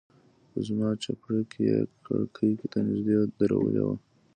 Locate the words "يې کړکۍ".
1.65-2.51